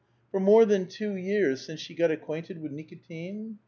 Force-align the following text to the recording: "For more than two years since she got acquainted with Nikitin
"For 0.31 0.39
more 0.39 0.65
than 0.65 0.87
two 0.87 1.15
years 1.15 1.61
since 1.61 1.79
she 1.79 1.93
got 1.93 2.09
acquainted 2.09 2.59
with 2.59 2.71
Nikitin 2.71 3.59